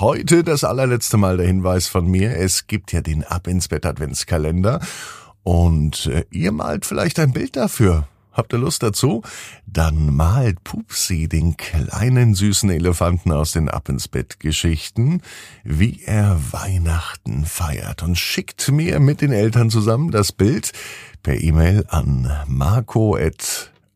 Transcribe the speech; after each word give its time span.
Heute 0.00 0.44
das 0.44 0.64
allerletzte 0.64 1.18
Mal 1.18 1.36
der 1.36 1.46
Hinweis 1.46 1.86
von 1.86 2.06
mir. 2.06 2.34
Es 2.34 2.66
gibt 2.66 2.90
ja 2.90 3.02
den 3.02 3.22
Ab 3.22 3.46
ins 3.46 3.68
Bett 3.68 3.84
Adventskalender. 3.84 4.80
Und 5.42 6.06
äh, 6.06 6.24
ihr 6.30 6.52
malt 6.52 6.86
vielleicht 6.86 7.18
ein 7.18 7.34
Bild 7.34 7.54
dafür. 7.54 8.08
Habt 8.32 8.54
ihr 8.54 8.60
Lust 8.60 8.82
dazu? 8.82 9.20
Dann 9.66 10.16
malt 10.16 10.64
Pupsi 10.64 11.28
den 11.28 11.58
kleinen 11.58 12.34
süßen 12.34 12.70
Elefanten 12.70 13.30
aus 13.30 13.52
den 13.52 13.68
Ab 13.68 13.90
ins 13.90 14.08
Bett 14.08 14.40
Geschichten, 14.40 15.20
wie 15.64 16.00
er 16.06 16.40
Weihnachten 16.50 17.44
feiert 17.44 18.02
und 18.02 18.16
schickt 18.16 18.72
mir 18.72 19.00
mit 19.00 19.20
den 19.20 19.32
Eltern 19.32 19.68
zusammen 19.68 20.10
das 20.10 20.32
Bild 20.32 20.72
per 21.22 21.38
E-Mail 21.38 21.84
an 21.88 22.32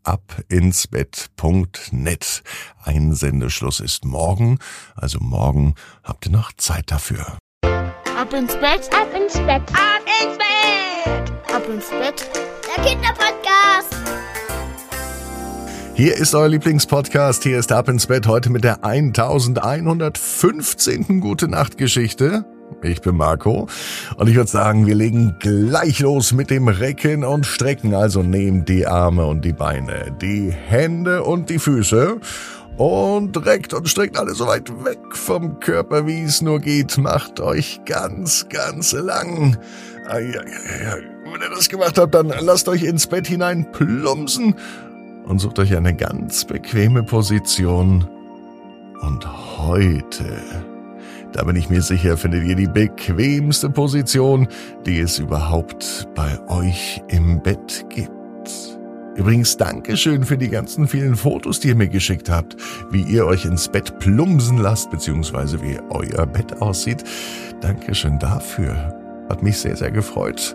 marco@abinsbett.net. 0.05 2.43
Einsendeschluss 2.85 3.81
ist 3.81 4.05
morgen, 4.05 4.59
also 4.95 5.19
morgen 5.21 5.75
habt 6.03 6.27
ihr 6.27 6.33
noch 6.33 6.53
Zeit 6.57 6.91
dafür. 6.91 7.39
Ab 7.65 8.33
ins 8.33 8.55
Bett, 8.55 8.89
ab 8.95 9.09
ins 9.15 9.35
Bett, 9.35 9.63
ab 9.73 10.01
ins 10.23 10.39
Bett, 10.39 11.33
ab 11.55 11.69
ins 11.69 11.91
Bett. 11.91 12.27
der 12.77 12.85
Kinderpodcast. 12.85 13.95
Hier 15.95 16.17
ist 16.17 16.35
euer 16.35 16.49
Lieblingspodcast. 16.49 17.45
Hier 17.45 17.57
ist 17.59 17.71
Ab 17.71 17.89
ins 17.89 18.09
Bett 18.09 18.27
heute 18.27 18.51
mit 18.51 18.65
der 18.65 18.85
1115. 18.85 21.21
Gute 21.21 21.47
Nacht 21.47 21.79
Geschichte. 21.79 22.45
Ich 22.85 23.01
bin 23.01 23.17
Marco 23.17 23.67
und 24.17 24.29
ich 24.29 24.37
würde 24.37 24.51
sagen, 24.51 24.87
wir 24.87 24.95
legen 24.95 25.37
gleich 25.41 26.01
los 26.01 26.33
mit 26.33 26.51
dem 26.51 26.69
Recken 26.69 27.25
und 27.25 27.47
Strecken. 27.47 27.95
Also 27.95 28.23
nehmt 28.23 28.69
die 28.69 28.87
Arme 28.87 29.25
und 29.25 29.45
die 29.45 29.55
Beine, 29.55 30.15
die 30.21 30.51
Hände 30.51 31.23
und 31.23 31.49
die 31.49 31.59
Füße 31.59 32.21
und 32.77 33.47
reckt 33.47 33.73
und 33.73 33.89
streckt 33.89 34.19
alle 34.19 34.35
so 34.35 34.47
weit 34.47 34.69
weg 34.85 34.99
vom 35.13 35.61
Körper, 35.61 36.07
wie 36.07 36.23
es 36.23 36.43
nur 36.43 36.61
geht. 36.61 36.99
Macht 36.99 37.41
euch 37.41 37.81
ganz, 37.87 38.47
ganz 38.51 38.93
lang. 38.93 39.57
Wenn 40.07 41.41
ihr 41.41 41.51
das 41.55 41.69
gemacht 41.69 41.97
habt, 41.97 42.15
dann 42.15 42.33
lasst 42.41 42.69
euch 42.69 42.83
ins 42.83 43.07
Bett 43.07 43.27
hinein 43.27 43.71
plumpsen 43.73 44.55
und 45.25 45.39
sucht 45.39 45.59
euch 45.59 45.75
eine 45.75 45.95
ganz 45.95 46.45
bequeme 46.45 47.03
Position. 47.03 48.07
Und 49.01 49.59
heute, 49.59 50.43
da 51.35 51.43
bin 51.43 51.57
ich 51.57 51.69
mir 51.69 51.83
sicher, 51.83 52.17
findet 52.17 52.45
ihr 52.45 52.55
die 52.55 52.69
bequemste 52.69 53.69
Position, 53.69 54.47
die 54.87 55.01
es 55.01 55.19
überhaupt 55.19 56.09
bei 56.15 56.39
euch 56.49 57.03
im 57.09 57.43
Bett 57.43 57.85
gibt. 57.91 58.13
Übrigens 59.17 59.57
Dankeschön 59.57 60.25
für 60.25 60.39
die 60.39 60.49
ganzen 60.49 60.87
vielen 60.87 61.17
Fotos, 61.17 61.59
die 61.59 61.67
ihr 61.69 61.75
mir 61.75 61.89
geschickt 61.89 62.31
habt, 62.31 62.57
wie 62.91 63.03
ihr 63.03 63.27
euch 63.27 63.45
ins 63.45 63.69
Bett 63.69 63.99
plumpsen 63.99 64.59
lasst, 64.59 64.93
beziehungsweise 64.93 65.61
wie 65.61 65.81
euer 65.91 66.25
Bett 66.27 66.63
aussieht. 66.63 67.03
Dankeschön 67.61 68.21
dafür. 68.21 68.95
Hat 69.29 69.43
mich 69.43 69.59
sehr, 69.59 69.77
sehr 69.77 69.91
gefreut. 69.91 70.55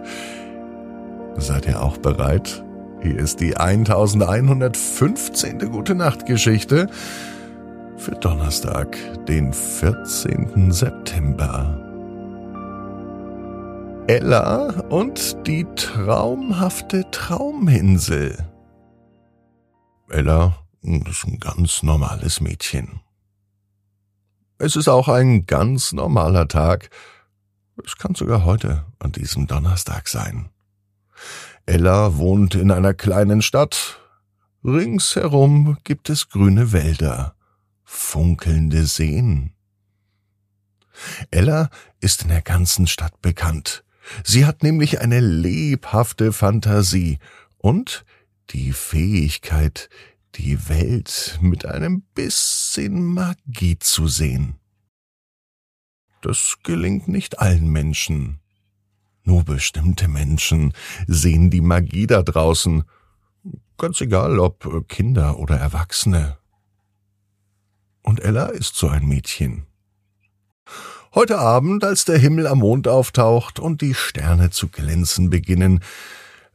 Seid 1.37 1.67
ihr 1.67 1.81
auch 1.81 1.97
bereit? 1.97 2.63
Hier 3.01 3.19
ist 3.19 3.41
die 3.41 3.57
1115. 3.57 5.59
Gute 5.71 5.95
Nacht 5.95 6.25
Geschichte 6.25 6.87
für 7.99 8.11
Donnerstag, 8.11 8.97
den 9.25 9.51
14. 9.51 10.71
September. 10.71 11.85
Ella 14.07 14.69
und 14.89 15.45
die 15.45 15.65
traumhafte 15.75 17.03
Trauminsel. 17.11 18.37
Ella 20.09 20.65
ist 20.81 21.27
ein 21.27 21.39
ganz 21.39 21.83
normales 21.83 22.39
Mädchen. 22.39 23.01
Es 24.57 24.77
ist 24.77 24.87
auch 24.87 25.09
ein 25.09 25.45
ganz 25.45 25.91
normaler 25.91 26.47
Tag. 26.47 26.89
Es 27.85 27.97
kann 27.97 28.15
sogar 28.15 28.45
heute 28.45 28.85
an 28.99 29.11
diesem 29.11 29.45
Donnerstag 29.45 30.07
sein. 30.07 30.49
Ella 31.65 32.15
wohnt 32.15 32.55
in 32.55 32.71
einer 32.71 32.93
kleinen 32.93 33.41
Stadt. 33.41 33.99
Ringsherum 34.63 35.77
gibt 35.83 36.09
es 36.09 36.29
grüne 36.29 36.71
Wälder, 36.71 37.35
funkelnde 37.89 38.85
Seen. 38.85 39.51
Ella 41.31 41.69
ist 41.99 42.21
in 42.21 42.29
der 42.29 42.43
ganzen 42.43 42.85
Stadt 42.85 43.19
bekannt. 43.21 43.83
Sie 44.23 44.45
hat 44.45 44.61
nämlich 44.61 45.01
eine 45.01 45.19
lebhafte 45.19 46.31
Fantasie 46.31 47.17
und 47.57 48.05
die 48.51 48.73
Fähigkeit, 48.73 49.89
die 50.35 50.69
Welt 50.69 51.39
mit 51.41 51.65
einem 51.65 52.03
bisschen 52.13 53.03
Magie 53.03 53.79
zu 53.79 54.07
sehen. 54.07 54.59
Das 56.21 56.57
gelingt 56.63 57.07
nicht 57.07 57.39
allen 57.39 57.67
Menschen. 57.67 58.39
Nur 59.23 59.43
bestimmte 59.43 60.07
Menschen 60.07 60.73
sehen 61.07 61.49
die 61.49 61.61
Magie 61.61 62.05
da 62.05 62.21
draußen, 62.21 62.83
ganz 63.77 63.99
egal 64.01 64.39
ob 64.39 64.87
Kinder 64.87 65.39
oder 65.39 65.57
Erwachsene. 65.57 66.37
Und 68.09 68.21
Ella 68.21 68.47
ist 68.47 68.75
so 68.75 68.87
ein 68.87 69.05
Mädchen. 69.05 69.67
Heute 71.13 71.37
Abend, 71.37 71.83
als 71.83 72.05
der 72.05 72.17
Himmel 72.17 72.47
am 72.47 72.57
Mond 72.57 72.87
auftaucht 72.87 73.59
und 73.59 73.81
die 73.81 73.93
Sterne 73.93 74.49
zu 74.49 74.67
glänzen 74.67 75.29
beginnen, 75.29 75.83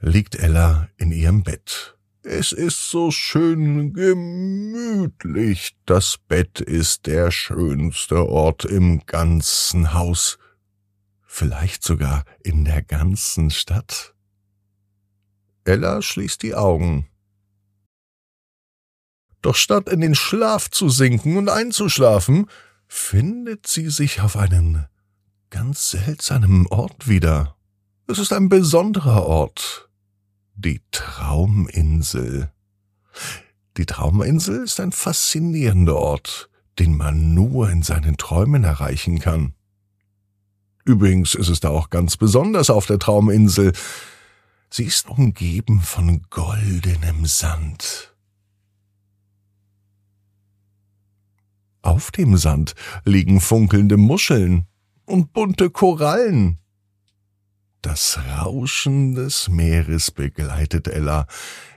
liegt 0.00 0.34
Ella 0.34 0.88
in 0.96 1.12
ihrem 1.12 1.44
Bett. 1.44 1.96
Es 2.24 2.50
ist 2.50 2.90
so 2.90 3.12
schön 3.12 3.92
gemütlich. 3.92 5.76
Das 5.86 6.18
Bett 6.26 6.60
ist 6.60 7.06
der 7.06 7.30
schönste 7.30 8.28
Ort 8.28 8.64
im 8.64 9.06
ganzen 9.06 9.94
Haus 9.94 10.38
vielleicht 11.24 11.84
sogar 11.84 12.24
in 12.42 12.64
der 12.64 12.82
ganzen 12.82 13.50
Stadt. 13.50 14.12
Ella 15.62 16.02
schließt 16.02 16.42
die 16.42 16.56
Augen. 16.56 17.06
Doch 19.44 19.56
statt 19.56 19.90
in 19.90 20.00
den 20.00 20.14
Schlaf 20.14 20.70
zu 20.70 20.88
sinken 20.88 21.36
und 21.36 21.50
einzuschlafen, 21.50 22.46
findet 22.88 23.66
sie 23.66 23.90
sich 23.90 24.22
auf 24.22 24.38
einen 24.38 24.86
ganz 25.50 25.90
seltsamen 25.90 26.66
Ort 26.68 27.08
wieder. 27.08 27.54
Es 28.06 28.18
ist 28.18 28.32
ein 28.32 28.48
besonderer 28.48 29.26
Ort. 29.26 29.90
Die 30.54 30.80
Trauminsel. 30.92 32.52
Die 33.76 33.84
Trauminsel 33.84 34.62
ist 34.62 34.80
ein 34.80 34.92
faszinierender 34.92 35.96
Ort, 35.96 36.48
den 36.78 36.96
man 36.96 37.34
nur 37.34 37.68
in 37.68 37.82
seinen 37.82 38.16
Träumen 38.16 38.64
erreichen 38.64 39.18
kann. 39.18 39.52
Übrigens 40.86 41.34
ist 41.34 41.50
es 41.50 41.60
da 41.60 41.68
auch 41.68 41.90
ganz 41.90 42.16
besonders 42.16 42.70
auf 42.70 42.86
der 42.86 42.98
Trauminsel. 42.98 43.72
Sie 44.70 44.84
ist 44.84 45.06
umgeben 45.06 45.82
von 45.82 46.22
goldenem 46.30 47.26
Sand. 47.26 48.13
Auf 51.84 52.10
dem 52.10 52.38
Sand 52.38 52.74
liegen 53.04 53.42
funkelnde 53.42 53.98
Muscheln 53.98 54.66
und 55.04 55.34
bunte 55.34 55.68
Korallen. 55.68 56.58
Das 57.82 58.18
Rauschen 58.38 59.14
des 59.14 59.50
Meeres 59.50 60.10
begleitet 60.10 60.88
Ella, 60.88 61.26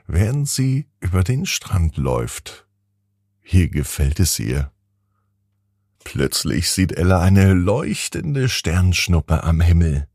während 0.07 0.47
sie 0.47 0.87
über 1.01 1.25
den 1.25 1.45
Strand 1.45 1.97
läuft. 1.97 2.65
Hier 3.41 3.67
gefällt 3.67 4.21
es 4.21 4.39
ihr. 4.39 4.71
Plötzlich 6.05 6.71
sieht 6.71 6.93
Ella 6.93 7.19
eine 7.19 7.51
leuchtende 7.51 8.47
Sternschnuppe 8.47 9.43
am 9.43 9.59
Himmel. 9.59 10.07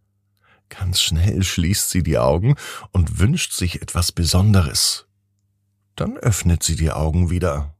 Ganz 0.70 1.02
schnell 1.02 1.42
schließt 1.42 1.90
sie 1.90 2.02
die 2.02 2.16
Augen 2.16 2.54
und 2.92 3.18
wünscht 3.18 3.52
sich 3.52 3.82
etwas 3.82 4.10
Besonderes. 4.10 5.06
Dann 5.96 6.16
öffnet 6.16 6.62
sie 6.62 6.76
die 6.76 6.92
Augen 6.92 7.28
wieder. 7.28 7.71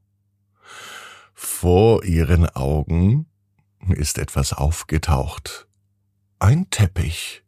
Vor 1.43 2.03
ihren 2.03 2.47
Augen 2.47 3.27
ist 3.89 4.17
etwas 4.17 4.53
aufgetaucht. 4.53 5.67
Ein 6.39 6.69
Teppich. 6.69 7.43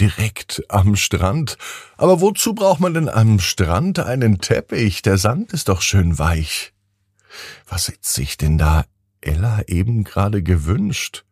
Direkt 0.00 0.62
am 0.68 0.96
Strand. 0.96 1.58
Aber 1.96 2.20
wozu 2.20 2.54
braucht 2.54 2.80
man 2.80 2.94
denn 2.94 3.08
am 3.08 3.38
Strand 3.38 3.98
einen 3.98 4.40
Teppich? 4.40 5.02
Der 5.02 5.18
Sand 5.18 5.52
ist 5.52 5.68
doch 5.68 5.82
schön 5.82 6.18
weich. 6.18 6.72
Was 7.66 7.86
sitzt 7.86 8.14
sich 8.14 8.36
denn 8.36 8.58
da 8.58 8.84
Ella 9.20 9.62
eben 9.66 10.04
gerade 10.04 10.42
gewünscht. 10.42 11.24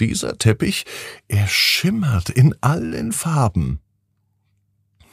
Dieser 0.00 0.38
Teppich, 0.38 0.84
er 1.28 1.46
schimmert 1.46 2.28
in 2.30 2.54
allen 2.60 3.12
Farben. 3.12 3.80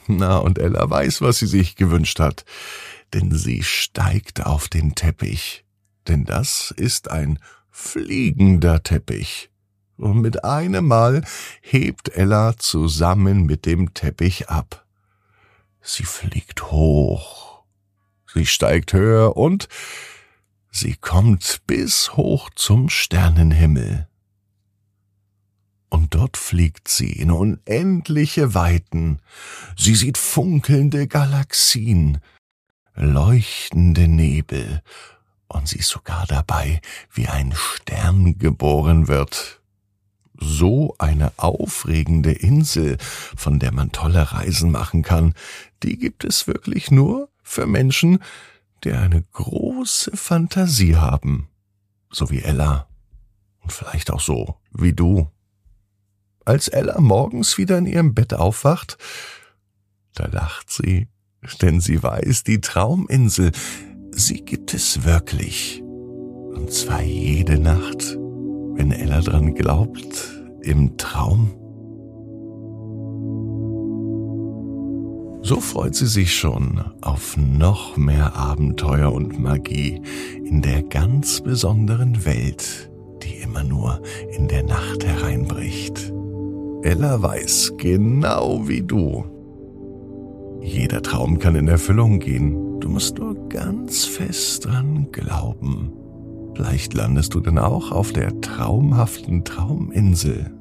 Na, 0.08 0.38
und 0.38 0.58
Ella 0.58 0.90
weiß, 0.90 1.22
was 1.22 1.40
sie 1.40 1.48
sich 1.48 1.76
gewünscht 1.76 2.20
hat, 2.20 2.46
denn 3.14 3.32
sie 3.32 3.64
steigt 3.64 4.46
auf 4.46 4.68
den 4.68 4.96
Teppich, 4.96 5.64
denn 6.08 6.26
das 6.26 6.74
ist 6.76 7.12
ein 7.12 7.40
fliegender 7.70 8.84
Teppich. 8.84 9.50
Und 9.98 10.22
mit 10.22 10.44
einem 10.44 10.88
Mal 10.88 11.24
hebt 11.62 12.10
Ella 12.10 12.58
zusammen 12.58 13.46
mit 13.46 13.66
dem 13.66 13.94
Teppich 13.94 14.50
ab. 14.50 14.86
Sie 15.82 16.04
fliegt 16.04 16.72
hoch, 16.72 17.64
sie 18.34 18.46
steigt 18.46 18.94
höher 18.94 19.38
und 19.38 19.68
Sie 20.74 20.96
kommt 20.96 21.64
bis 21.68 22.16
hoch 22.16 22.50
zum 22.56 22.88
Sternenhimmel. 22.88 24.08
Und 25.90 26.16
dort 26.16 26.38
fliegt 26.38 26.88
sie 26.88 27.12
in 27.12 27.30
unendliche 27.30 28.54
Weiten. 28.54 29.20
Sie 29.76 29.96
sieht 29.96 30.18
funkelnde 30.18 31.08
Galaxien, 31.08 32.20
leuchtende 32.96 34.08
Nebel, 34.08 34.82
und 35.54 35.68
sie 35.68 35.80
ist 35.80 35.90
sogar 35.90 36.26
dabei, 36.28 36.82
wie 37.12 37.28
ein 37.28 37.54
Stern 37.54 38.38
geboren 38.38 39.08
wird. 39.08 39.62
So 40.38 40.96
eine 40.98 41.34
aufregende 41.38 42.32
Insel, 42.32 42.98
von 43.00 43.60
der 43.60 43.72
man 43.72 43.92
tolle 43.92 44.32
Reisen 44.32 44.72
machen 44.72 45.04
kann, 45.04 45.36
die 45.84 45.98
gibt 45.98 46.24
es 46.24 46.48
wirklich 46.48 46.90
nur 46.90 47.30
für 47.44 47.68
Menschen, 47.68 48.20
die 48.84 48.94
eine 48.94 49.24
große 49.34 50.18
Fantasie 50.18 50.96
haben, 50.96 51.50
so 52.10 52.32
wie 52.32 52.42
Ella 52.42 52.88
und 53.62 53.72
vielleicht 53.72 54.10
auch 54.12 54.22
so 54.22 54.56
wie 54.72 54.94
du. 54.94 55.30
Als 56.44 56.68
Ella 56.68 57.00
morgens 57.00 57.58
wieder 57.60 57.78
in 57.78 57.86
ihrem 57.86 58.16
Bett 58.16 58.34
aufwacht, 58.34 58.98
da 60.16 60.26
lacht 60.26 60.72
sie, 60.72 61.08
denn 61.62 61.80
sie 61.80 62.02
weiß, 62.02 62.44
die 62.44 62.62
Trauminsel, 62.62 63.52
sie 64.12 64.42
gibt 64.42 64.74
es 64.74 65.06
wirklich. 65.06 65.84
Und 66.54 66.72
zwar 66.72 67.02
jede 67.02 67.60
Nacht, 67.60 68.18
wenn 68.76 68.92
Ella 68.92 69.22
dran 69.22 69.54
glaubt, 69.56 70.44
im 70.62 70.98
Traum. 70.98 71.52
So 75.44 75.60
freut 75.60 75.96
sie 75.96 76.08
sich 76.08 76.36
schon 76.36 76.84
auf 77.02 77.36
noch 77.36 77.98
mehr 77.98 78.36
Abenteuer 78.36 79.12
und 79.12 79.40
Magie 79.40 80.02
in 80.46 80.62
der 80.62 80.84
ganz 80.84 81.42
besonderen 81.42 82.26
Welt, 82.26 82.92
die 83.24 83.42
immer 83.42 83.64
nur 83.64 84.02
in 84.38 84.48
der 84.48 84.64
Nacht 84.64 85.04
hereinbricht. 85.04 86.14
Ella 86.84 87.22
weiß, 87.22 87.74
genau 87.78 88.68
wie 88.68 88.82
du. 88.82 89.24
Jeder 90.62 91.02
Traum 91.02 91.40
kann 91.40 91.56
in 91.56 91.68
Erfüllung 91.68 92.20
gehen. 92.20 92.71
Du 92.82 92.90
musst 92.90 93.20
nur 93.20 93.36
ganz 93.48 94.06
fest 94.06 94.66
dran 94.66 95.08
glauben. 95.12 95.94
Vielleicht 96.56 96.94
landest 96.94 97.34
du 97.34 97.40
dann 97.40 97.60
auch 97.60 97.92
auf 97.92 98.12
der 98.12 98.42
traumhaften 98.42 99.46
Trauminsel. 99.46 100.52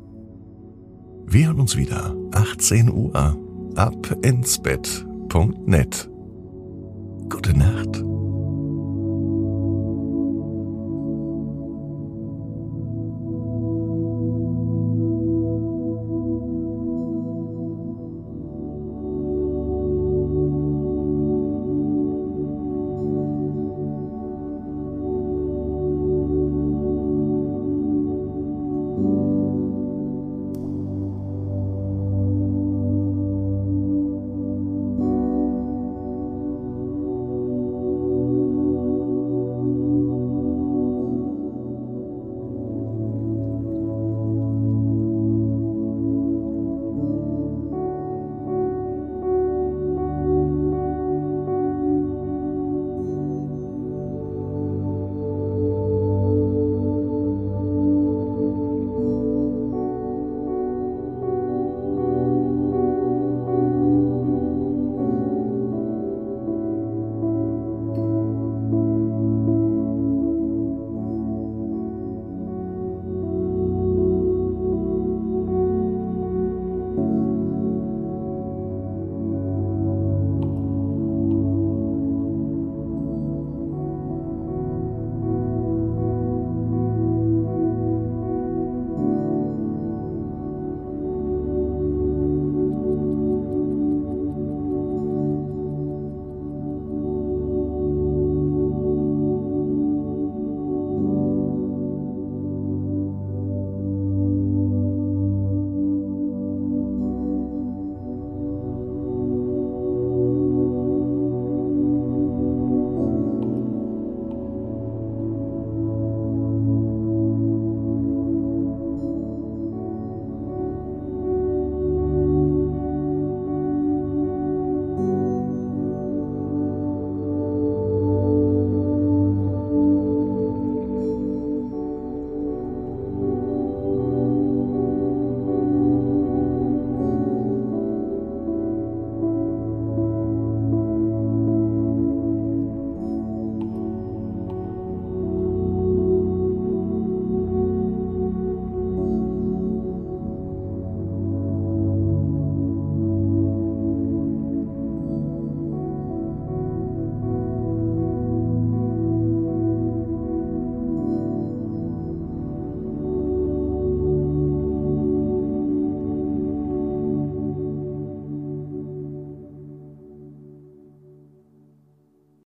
Wir 1.27 1.47
hören 1.47 1.61
uns 1.61 1.77
wieder 1.77 2.15
18 2.33 2.91
Uhr 2.91 3.37
ab 3.75 4.17
ins 4.23 4.59
Bett.net. 4.59 6.11
Gute 7.31 7.57
Nacht. 7.57 8.05